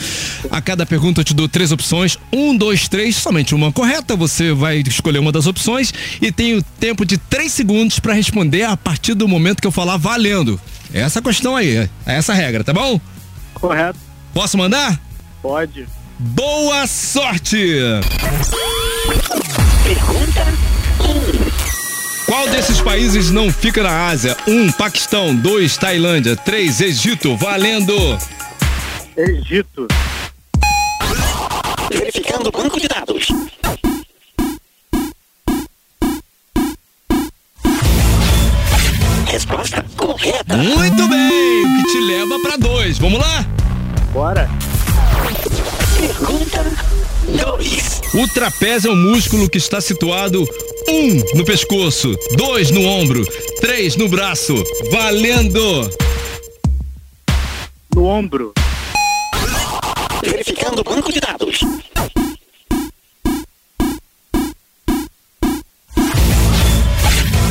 A 0.50 0.60
cada 0.60 0.86
pergunta 0.86 1.20
eu 1.20 1.24
te 1.24 1.34
dou 1.34 1.48
três 1.48 1.72
opções: 1.72 2.18
um, 2.32 2.56
dois, 2.56 2.88
três, 2.88 3.16
somente 3.16 3.54
uma 3.54 3.72
correta. 3.72 4.16
Você 4.16 4.52
vai 4.52 4.78
escolher 4.86 5.18
uma 5.18 5.32
das 5.32 5.46
opções 5.46 5.92
e 6.20 6.32
tem 6.32 6.56
o 6.56 6.62
tempo 6.62 7.04
de 7.04 7.18
três 7.18 7.52
segundos 7.52 7.98
pra 7.98 8.14
responder 8.14 8.62
a 8.62 8.76
partir 8.76 9.14
do 9.14 9.28
momento 9.28 9.60
que 9.60 9.66
eu 9.66 9.72
falar 9.72 9.96
valendo. 9.96 10.58
É 10.92 11.00
Essa 11.00 11.20
questão 11.20 11.56
aí, 11.56 11.76
é 11.76 11.88
essa 12.06 12.32
regra, 12.32 12.64
tá 12.64 12.72
bom? 12.72 13.00
Correto. 13.54 13.98
Posso 14.32 14.56
mandar? 14.56 14.98
Pode. 15.42 15.86
Boa 16.18 16.86
sorte! 16.86 17.74
Pergunta 19.84 20.46
Qual 22.26 22.48
desses 22.48 22.80
países 22.80 23.30
não 23.30 23.52
fica 23.52 23.84
na 23.84 24.08
Ásia? 24.08 24.36
Um, 24.48 24.70
Paquistão. 24.72 25.34
Dois, 25.34 25.76
Tailândia. 25.76 26.36
Três, 26.36 26.80
Egito. 26.80 27.36
Valendo! 27.36 27.94
Egito. 29.16 29.86
verificando 31.88 32.48
o 32.48 32.52
banco 32.52 32.80
de 32.80 32.88
dados. 32.88 33.28
Resposta 39.26 39.84
correta. 39.96 40.56
Muito 40.56 41.08
bem! 41.08 41.64
O 41.64 41.76
que 41.76 41.92
te 41.92 42.00
leva 42.00 42.40
pra 42.40 42.56
dois. 42.56 42.98
Vamos 42.98 43.20
lá? 43.20 43.46
Bora. 44.12 44.50
Pergunta 45.96 46.64
2. 47.26 48.00
O 48.14 48.28
trapézio 48.28 48.90
é 48.90 48.94
um 48.94 48.96
músculo 48.96 49.48
que 49.50 49.58
está 49.58 49.80
situado 49.80 50.46
um 50.88 51.36
no 51.36 51.44
pescoço, 51.44 52.14
dois 52.36 52.70
no 52.70 52.84
ombro, 52.84 53.24
três 53.60 53.96
no 53.96 54.08
braço. 54.08 54.54
Valendo! 54.90 55.90
No 57.94 58.04
ombro. 58.04 58.52
Verificando 60.22 60.80
o 60.80 60.84
banco 60.84 61.12
de 61.12 61.20
dados. 61.20 61.60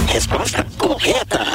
Resposta 0.08 0.66
correta. 0.78 1.46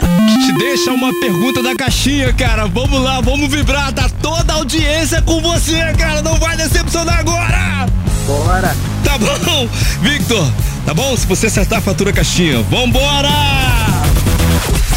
Te 0.45 0.53
deixa 0.59 0.93
uma 0.93 1.13
pergunta 1.19 1.63
da 1.63 1.75
caixinha, 1.75 2.33
cara. 2.35 2.67
Vamos 2.67 3.01
lá, 3.03 3.21
vamos 3.21 3.49
vibrar. 3.49 3.93
Tá 3.93 4.09
toda 4.21 4.53
a 4.53 4.57
audiência 4.57 5.23
com 5.23 5.41
você, 5.41 5.79
cara. 5.99 6.21
Não 6.21 6.37
vai 6.37 6.57
decepcionar 6.57 7.21
agora! 7.21 8.10
Bora. 8.31 8.77
Tá 9.03 9.19
bom, 9.19 9.69
Victor. 10.03 10.53
Tá 10.87 10.95
bom? 10.95 11.17
Se 11.17 11.27
você 11.27 11.49
acertar, 11.49 11.83
fatura 11.83 12.11
a 12.11 12.13
caixinha. 12.13 12.63
Vambora! 12.63 13.29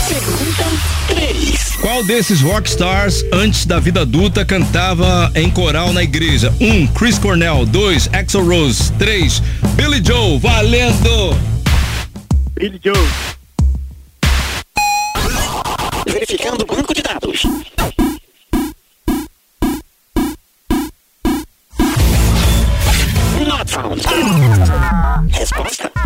Pergunta 0.07 0.65
3. 1.07 1.77
Qual 1.81 2.03
desses 2.03 2.41
rockstars 2.41 3.25
antes 3.33 3.65
da 3.65 3.79
vida 3.79 4.01
adulta 4.01 4.45
cantava 4.45 5.31
em 5.33 5.49
coral 5.49 5.91
na 5.91 6.03
igreja? 6.03 6.53
Um, 6.61 6.85
Chris 6.85 7.17
Cornell. 7.17 7.65
Dois, 7.65 8.07
Axel 8.13 8.45
Rose. 8.45 8.91
Três, 8.99 9.41
Billy 9.73 9.99
Joe. 10.05 10.37
Valendo! 10.37 11.35
Billy 12.53 12.79
Joe. 12.83 13.32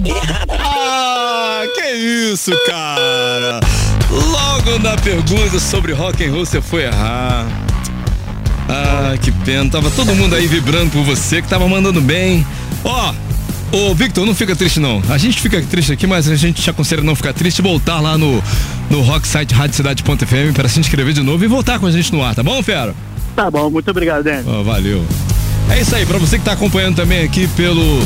Errada. 0.10 0.58
Ah, 0.60 1.64
que 1.74 1.92
isso, 2.32 2.52
cara? 2.66 3.60
Logo 4.10 4.80
na 4.80 4.96
pergunta 4.98 5.60
sobre 5.60 5.94
rock 5.94 6.26
and 6.26 6.32
roll 6.32 6.46
você 6.46 6.62
foi 6.62 6.84
errar. 6.84 7.46
Ah, 8.70 9.16
que 9.22 9.32
pena. 9.32 9.70
Tava 9.70 9.90
todo 9.92 10.14
mundo 10.16 10.36
aí 10.36 10.48
vibrando 10.48 10.92
por 10.92 11.04
você, 11.04 11.42
que 11.42 11.48
tava 11.48 11.68
mandando 11.68 12.02
bem. 12.02 12.46
Ó, 12.84 13.14
ô 13.72 13.96
Victor, 13.96 14.26
não 14.26 14.36
fica 14.36 14.56
triste 14.56 14.80
não. 14.80 15.02
A 15.10 15.18
gente 15.18 15.42
fica 15.42 15.62
triste 15.62 15.92
aqui, 15.92 16.06
mas 16.06 16.30
a 16.30 16.36
gente 16.36 16.62
te 16.62 16.70
aconselha 16.70 17.02
a 17.02 17.06
não 17.06 17.16
ficar 17.16 17.34
triste 17.34 17.60
e 17.60 17.62
voltar 17.62 18.00
lá 18.00 18.18
no, 18.18 18.44
no 18.90 19.02
Rock 19.02 19.28
Site 19.28 19.54
Radiocidade.fm 19.54 20.54
para 20.54 20.68
se 20.68 20.80
inscrever 20.80 21.14
de 21.14 21.22
novo 21.22 21.44
e 21.44 21.48
voltar 21.48 21.80
com 21.80 21.86
a 21.86 21.92
gente 21.92 22.12
no 22.12 22.24
ar, 22.24 22.36
tá 22.36 22.44
bom, 22.44 22.62
Fera? 22.62 22.94
Tá 23.36 23.50
bom, 23.52 23.70
muito 23.70 23.90
obrigado, 23.90 24.24
Dani. 24.24 24.44
Ó, 24.48 24.64
valeu. 24.64 25.06
É 25.70 25.82
isso 25.82 25.96
aí, 25.96 26.06
pra 26.06 26.18
você 26.18 26.40
que 26.40 26.46
tá 26.46 26.54
acompanhando 26.54 26.96
também 26.96 27.24
aqui 27.24 27.48
pelo, 27.50 28.02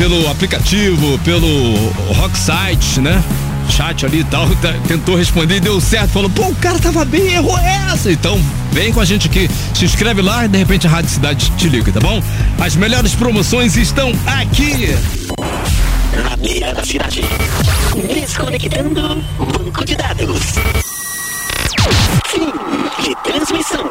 pelo 0.00 0.30
aplicativo, 0.30 1.18
pelo 1.18 1.74
Rock 2.14 2.38
Site, 2.38 3.02
né? 3.02 3.22
Chat 3.68 4.06
ali 4.06 4.20
e 4.20 4.24
tal, 4.24 4.48
tá- 4.56 4.72
tentou 4.88 5.14
responder 5.14 5.56
e 5.56 5.60
deu 5.60 5.78
certo. 5.78 6.08
Falou, 6.12 6.30
pô, 6.30 6.44
o 6.44 6.54
cara 6.54 6.78
tava 6.78 7.04
bem, 7.04 7.34
errou 7.34 7.58
essa. 7.58 8.10
Então, 8.10 8.40
vem 8.72 8.94
com 8.94 9.00
a 9.00 9.04
gente 9.04 9.26
aqui, 9.28 9.46
se 9.74 9.84
inscreve 9.84 10.22
lá 10.22 10.46
e 10.46 10.48
de 10.48 10.56
repente 10.56 10.86
a 10.86 10.90
Rádio 10.90 11.10
Cidade 11.10 11.50
te 11.50 11.68
liga, 11.68 11.92
tá 11.92 12.00
bom? 12.00 12.22
As 12.58 12.74
melhores 12.76 13.14
promoções 13.14 13.76
estão 13.76 14.10
aqui. 14.26 14.96
Na 16.24 16.34
beira 16.38 16.72
da 16.72 16.82
cidade. 16.82 17.22
Desconectando 18.14 19.22
banco 19.38 19.84
de 19.84 19.96
dados. 19.96 20.54
Fim 22.26 22.50
de 23.02 23.14
transmissão. 23.22 23.84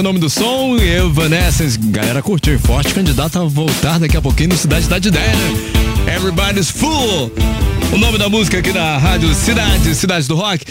O 0.00 0.02
nome 0.02 0.18
do 0.18 0.30
som. 0.30 0.76
Evanescence, 0.78 1.78
galera 1.78 2.22
curtiu. 2.22 2.58
Forte 2.58 2.94
candidato 2.94 3.38
a 3.38 3.44
voltar 3.44 3.98
daqui 3.98 4.16
a 4.16 4.22
pouquinho 4.22 4.50
no 4.50 4.56
Cidade 4.56 4.88
da 4.88 4.96
Ideia. 4.96 5.34
Everybody's 6.06 6.70
Full. 6.70 7.30
O 7.92 7.98
nome 7.98 8.16
da 8.16 8.28
música 8.28 8.58
aqui 8.58 8.72
na 8.72 8.96
Rádio 8.96 9.32
Cidade, 9.34 9.94
Cidade 9.94 10.26
do 10.26 10.34
Rock. 10.34 10.64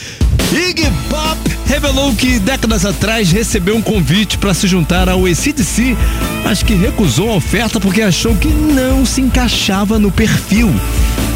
Iggy 0.51 0.89
Pop 1.09 1.38
revelou 1.67 2.15
que 2.15 2.39
décadas 2.39 2.86
atrás 2.86 3.32
recebeu 3.32 3.75
um 3.75 3.82
convite 3.82 4.38
para 4.38 4.53
se 4.53 4.67
juntar 4.67 5.07
ao 5.07 5.25
ACDC, 5.25 5.95
mas 6.43 6.63
que 6.63 6.73
recusou 6.73 7.30
a 7.30 7.36
oferta 7.36 7.80
porque 7.80 8.01
achou 8.01 8.36
que 8.36 8.47
não 8.47 9.05
se 9.05 9.21
encaixava 9.21 9.99
no 9.99 10.11
perfil. 10.11 10.73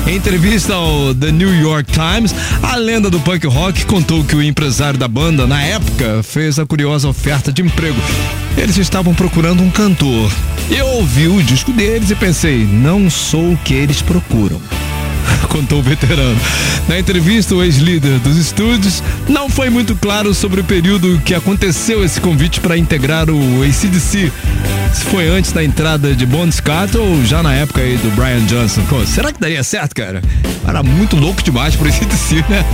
Em 0.06 0.18
entrevista 0.18 0.74
ao 0.74 1.16
The 1.16 1.32
New 1.32 1.54
York 1.62 1.91
Times, 1.91 2.36
a 2.62 2.76
lenda 2.76 3.10
do 3.10 3.20
punk 3.22 3.47
rock 3.47 3.86
contou 3.86 4.24
que 4.24 4.36
o 4.36 4.43
empresário 4.43 4.99
da 4.99 5.08
banda, 5.08 5.47
na 5.47 5.62
época, 5.62 6.22
fez 6.22 6.60
a 6.60 6.66
curiosa 6.66 7.08
oferta 7.08 7.54
de 7.54 7.62
emprego. 7.62 7.99
Eles 8.58 8.78
estavam 8.78 9.16
procurando 9.16 9.64
um 9.64 9.72
cantor. 9.72 10.30
Eu 10.70 10.86
ouvi 10.88 11.28
o 11.28 11.41
disco 11.41 11.72
deles 11.72 12.10
e 12.12 12.16
pensei, 12.16 12.66
não 12.66 13.10
sou 13.10 13.54
o 13.54 13.58
que 13.58 13.74
eles 13.74 14.01
procuram 14.01 14.62
contou 15.49 15.80
o 15.80 15.82
veterano. 15.84 16.39
Na 16.88 16.99
entrevista, 16.99 17.55
o 17.55 17.63
ex-líder 17.63 18.19
dos 18.19 18.38
estúdios 18.38 19.03
não 19.28 19.49
foi 19.49 19.69
muito 19.69 19.95
claro 19.95 20.34
sobre 20.34 20.61
o 20.61 20.63
período 20.63 21.19
que 21.26 21.34
aconteceu 21.34 22.03
esse 22.03 22.19
convite 22.19 22.59
para 22.59 22.78
integrar 22.78 23.30
o 23.30 23.63
ACDC. 23.63 24.32
Se 24.93 25.05
foi 25.05 25.28
antes 25.28 25.51
da 25.51 25.63
entrada 25.63 26.13
de 26.15 26.26
Bon 26.26 26.49
Scott 26.51 26.97
ou 26.97 27.24
já 27.26 27.41
na 27.41 27.53
época 27.53 27.82
aí 27.82 27.97
do 27.97 28.13
Brian 28.15 28.45
Johnson. 28.45 28.82
Pô, 28.89 29.05
será 29.05 29.32
que 29.32 29.39
daria 29.39 29.63
certo, 29.63 29.95
cara? 29.95 30.21
Era 30.67 30.84
muito 30.84 31.15
louco 31.15 31.41
demais 31.43 31.76
pro 31.76 31.88
ACDC, 31.88 32.36
né? 32.49 32.65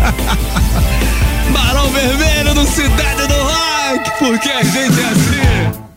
Barão 1.51 1.89
Vermelho 1.89 2.53
do 2.53 2.65
Cidade 2.65 3.27
do 3.27 3.33
Rock, 3.33 4.11
porque 4.19 4.49
a 4.49 4.63
gente 4.63 4.99
é 4.99 5.05
assim. 5.05 5.88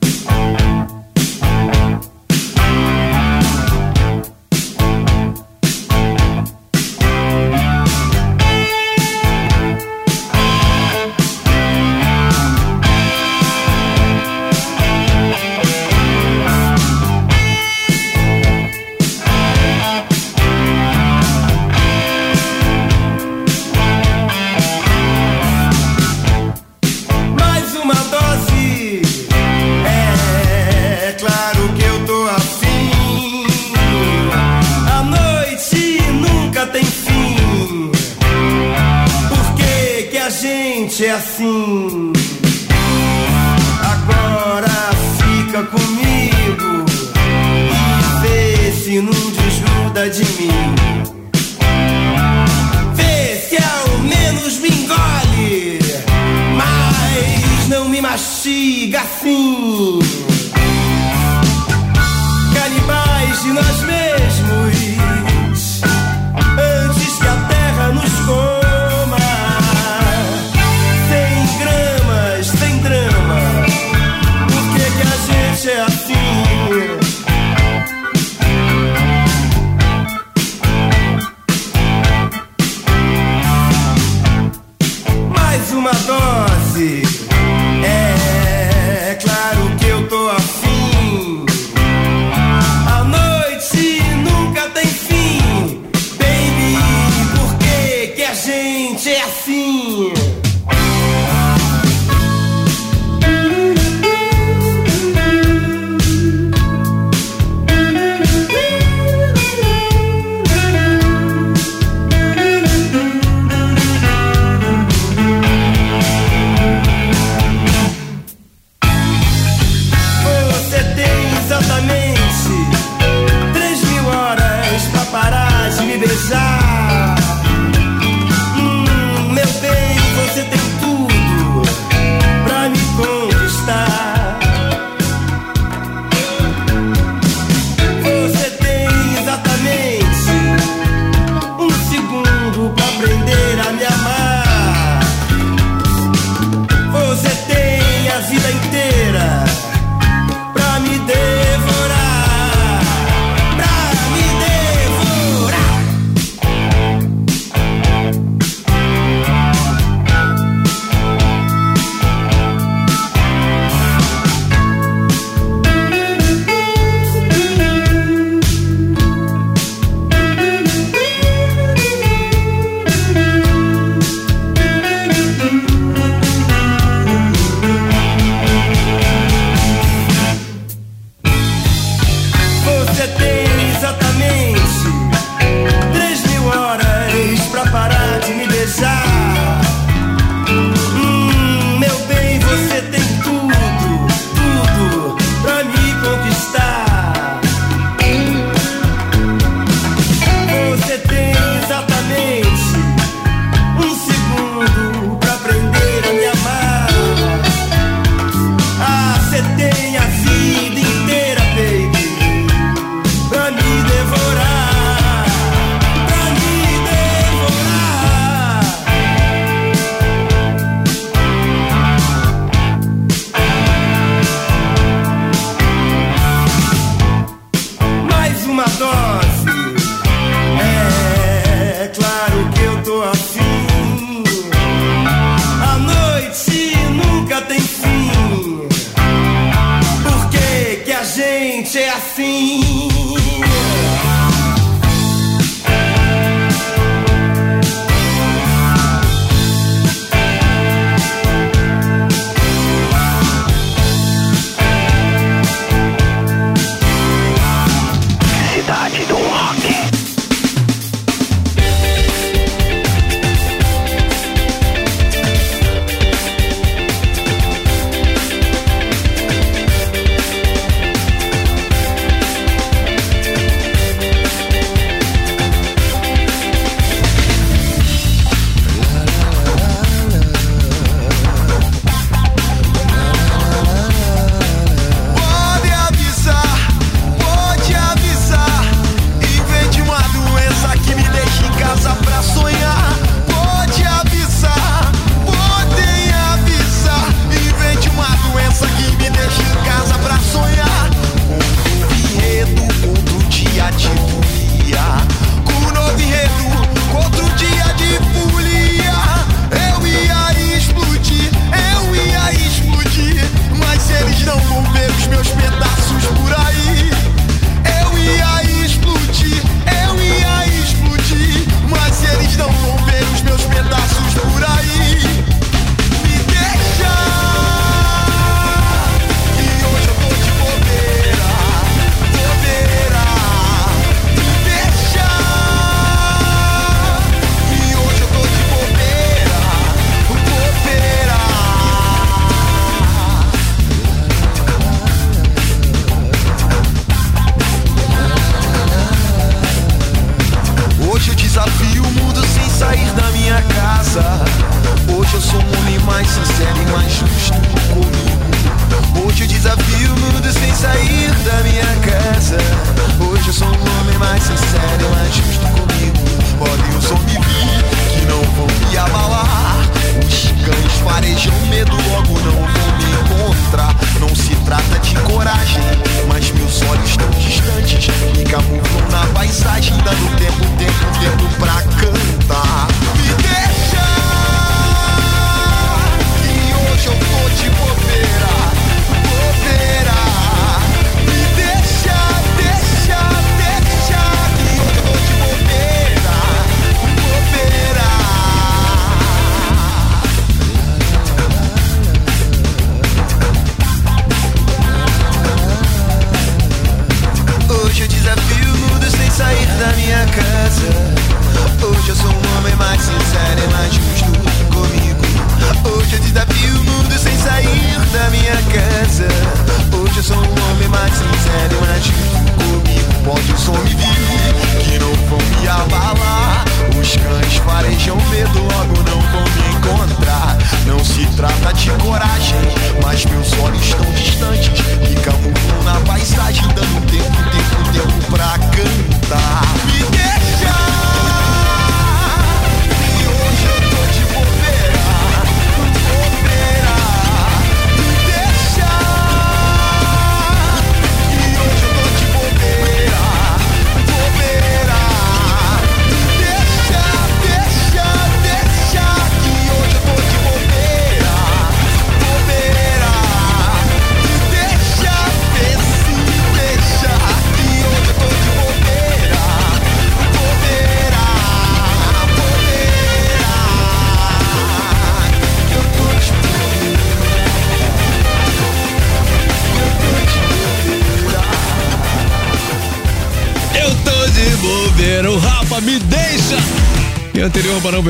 É 99.72 100.41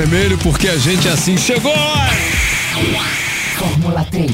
Vermelho, 0.05 0.37
porque 0.39 0.67
a 0.69 0.77
gente 0.77 1.07
assim 1.09 1.37
chegou. 1.39 1.73
Fórmula 3.57 4.05
3. 4.11 4.33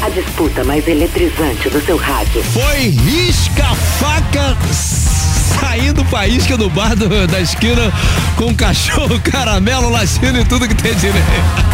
A 0.00 0.08
disputa 0.08 0.64
mais 0.64 0.88
eletrizante 0.88 1.68
do 1.68 1.78
seu 1.84 1.98
rádio. 1.98 2.42
Foi 2.44 2.88
risca-faca 2.88 4.56
saindo 5.60 6.02
faísca 6.06 6.56
no 6.56 6.70
bar 6.70 6.96
do- 6.96 7.26
da 7.26 7.38
esquina 7.38 7.92
com 8.36 8.54
cachorro, 8.54 9.20
caramelo, 9.30 9.90
latino 9.90 10.40
e 10.40 10.44
tudo 10.46 10.66
que 10.66 10.74
tem 10.74 10.94
direito. 10.94 11.18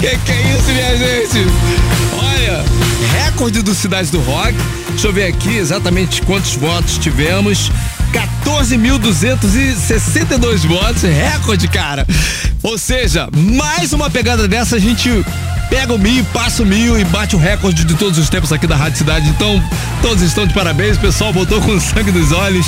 Que 0.00 0.18
que 0.18 0.32
é 0.32 0.56
isso, 0.56 0.64
minha 0.72 0.96
gente? 0.98 1.46
Olha, 2.18 2.64
recorde 3.22 3.62
do 3.62 3.72
Cidade 3.72 4.10
do 4.10 4.20
Rock. 4.22 4.52
Deixa 4.88 5.06
eu 5.06 5.12
ver 5.12 5.26
aqui 5.28 5.56
exatamente 5.56 6.22
quantos 6.22 6.56
votos 6.56 6.98
tivemos. 6.98 7.70
14.262 8.12 10.66
votos, 10.66 11.02
recorde, 11.02 11.66
cara. 11.68 12.06
Ou 12.62 12.78
seja, 12.78 13.28
mais 13.32 13.92
uma 13.92 14.08
pegada 14.10 14.46
dessa, 14.46 14.76
a 14.76 14.78
gente 14.78 15.10
pega 15.70 15.94
o 15.94 15.98
mil, 15.98 16.22
passa 16.26 16.62
o 16.62 16.66
mil 16.66 17.00
e 17.00 17.04
bate 17.04 17.34
o 17.34 17.38
recorde 17.38 17.84
de 17.84 17.94
todos 17.94 18.18
os 18.18 18.28
tempos 18.28 18.52
aqui 18.52 18.66
da 18.66 18.76
Rádio 18.76 18.98
Cidade. 18.98 19.26
Então, 19.30 19.62
todos 20.02 20.22
estão 20.22 20.46
de 20.46 20.52
parabéns, 20.52 20.98
o 20.98 21.00
pessoal 21.00 21.32
voltou 21.32 21.62
com 21.62 21.76
sangue 21.80 22.12
nos 22.12 22.30
olhos 22.30 22.66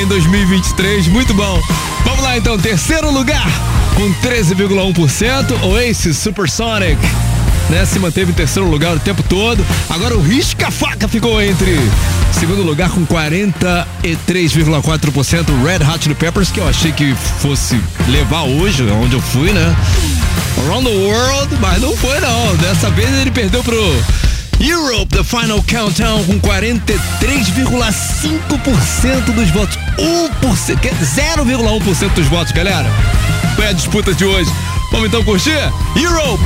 em 0.00 0.06
2023, 0.06 1.08
muito 1.08 1.34
bom. 1.34 1.60
Vamos 2.04 2.22
lá 2.22 2.38
então, 2.38 2.56
terceiro 2.56 3.10
lugar, 3.10 3.50
com 3.96 4.08
13,1%, 4.28 5.64
Oasis 5.64 6.16
Supersonic. 6.16 6.96
Né, 7.68 7.84
se 7.84 7.98
manteve 7.98 8.30
em 8.30 8.34
terceiro 8.34 8.66
lugar 8.66 8.96
o 8.96 9.00
tempo 9.00 9.22
todo. 9.24 9.62
Agora 9.90 10.16
o 10.16 10.22
Risca-Faca 10.22 11.06
ficou 11.06 11.42
entre 11.42 11.78
segundo 12.32 12.62
lugar 12.62 12.90
com 12.90 13.04
43,4% 13.06 15.46
Red 15.64 15.84
Hot 15.90 16.02
Chili 16.02 16.14
Peppers, 16.14 16.50
que 16.50 16.60
eu 16.60 16.68
achei 16.68 16.92
que 16.92 17.14
fosse 17.40 17.80
levar 18.08 18.42
hoje, 18.42 18.82
onde 18.90 19.14
eu 19.16 19.20
fui, 19.20 19.50
né? 19.52 19.74
Around 20.66 20.88
the 20.88 20.96
World, 20.96 21.56
mas 21.60 21.80
não 21.80 21.96
foi 21.96 22.18
não. 22.20 22.56
Dessa 22.56 22.90
vez 22.90 23.08
ele 23.20 23.30
perdeu 23.30 23.62
pro 23.62 23.76
Europe, 24.60 25.06
The 25.16 25.22
Final 25.24 25.62
Countdown, 25.68 26.24
com 26.24 26.38
43,5% 26.40 29.32
dos 29.34 29.50
votos. 29.50 29.78
1%, 29.98 30.80
que- 30.80 30.90
0,1% 31.04 32.14
dos 32.14 32.26
votos, 32.26 32.52
galera. 32.52 32.88
Foi 33.56 33.66
a 33.68 33.72
disputa 33.72 34.12
de 34.14 34.24
hoje. 34.24 34.50
Vamos 34.90 35.08
então 35.08 35.22
curtir? 35.24 35.58
Europe! 35.96 36.42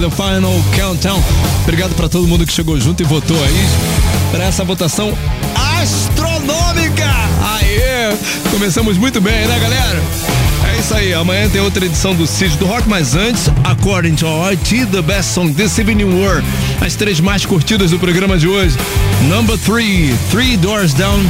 The 0.00 0.10
Final 0.10 0.58
Countdown. 0.74 1.22
Obrigado 1.62 1.94
pra 1.94 2.08
todo 2.08 2.26
mundo 2.26 2.46
que 2.46 2.52
chegou 2.52 2.80
junto 2.80 3.02
e 3.02 3.06
votou 3.06 3.36
aí 3.36 3.66
pra 4.30 4.44
essa 4.44 4.64
votação 4.64 5.12
astronômica. 5.78 7.04
Aê! 7.42 8.16
Começamos 8.50 8.96
muito 8.96 9.20
bem, 9.20 9.46
né, 9.46 9.58
galera? 9.58 10.02
É 10.72 10.80
isso 10.80 10.94
aí, 10.94 11.12
amanhã 11.12 11.50
tem 11.50 11.60
outra 11.60 11.84
edição 11.84 12.14
do 12.14 12.26
Cid 12.26 12.56
do 12.56 12.64
Rock, 12.64 12.88
mas 12.88 13.14
antes, 13.14 13.50
according 13.64 14.14
to 14.14 14.26
IT, 14.50 14.86
the 14.86 15.02
best 15.02 15.34
song 15.34 15.52
this 15.52 15.76
evening 15.78 16.04
were 16.04 16.42
as 16.80 16.94
três 16.94 17.20
mais 17.20 17.44
curtidas 17.44 17.90
do 17.90 17.98
programa 17.98 18.38
de 18.38 18.48
hoje. 18.48 18.78
Number 19.28 19.58
three, 19.58 20.14
Three 20.30 20.56
Doors 20.56 20.94
Down, 20.94 21.20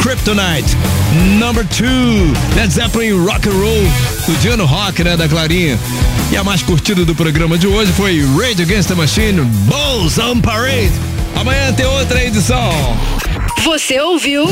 Kryptonite. 0.00 0.76
Number 1.40 1.66
two, 1.66 2.32
Led 2.54 2.72
Zeppelin 2.72 3.24
Rock 3.24 3.48
and 3.48 3.52
Roll, 3.52 3.82
do 4.26 4.40
dia 4.40 4.56
no 4.56 4.64
rock, 4.64 5.02
né, 5.02 5.16
da 5.16 5.28
Clarinha. 5.28 5.76
E 6.36 6.38
a 6.38 6.44
mais 6.44 6.62
curtida 6.62 7.02
do 7.02 7.14
programa 7.14 7.56
de 7.56 7.66
hoje 7.66 7.90
foi 7.92 8.20
Rage 8.36 8.60
Against 8.60 8.88
the 8.88 8.94
Machine, 8.94 9.40
Bulls 9.40 10.18
on 10.18 10.38
Parade. 10.38 10.92
Amanhã 11.34 11.72
tem 11.72 11.86
outra 11.86 12.22
edição. 12.22 12.70
Você 13.64 13.98
ouviu? 13.98 14.46